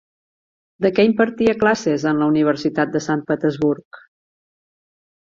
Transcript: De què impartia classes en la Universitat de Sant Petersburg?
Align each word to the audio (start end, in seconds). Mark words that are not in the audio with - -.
De 0.85 0.89
què 0.99 1.05
impartia 1.09 1.55
classes 1.65 2.07
en 2.13 2.23
la 2.23 2.31
Universitat 2.33 2.99
de 2.99 3.05
Sant 3.11 3.25
Petersburg? 3.31 4.05